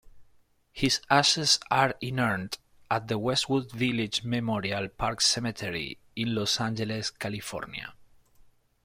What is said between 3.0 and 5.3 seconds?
Westwood Village Memorial Park